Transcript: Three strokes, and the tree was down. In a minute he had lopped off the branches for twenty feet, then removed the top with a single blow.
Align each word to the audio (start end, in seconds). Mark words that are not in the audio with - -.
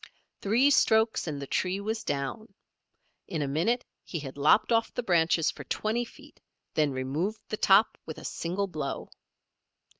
Three 0.41 0.71
strokes, 0.71 1.27
and 1.27 1.39
the 1.39 1.45
tree 1.45 1.79
was 1.79 2.03
down. 2.03 2.55
In 3.27 3.43
a 3.43 3.47
minute 3.47 3.85
he 4.03 4.17
had 4.17 4.35
lopped 4.35 4.71
off 4.71 4.91
the 4.91 5.03
branches 5.03 5.51
for 5.51 5.63
twenty 5.65 6.05
feet, 6.05 6.41
then 6.73 6.91
removed 6.91 7.43
the 7.49 7.57
top 7.57 7.99
with 8.07 8.17
a 8.17 8.25
single 8.25 8.65
blow. 8.65 9.11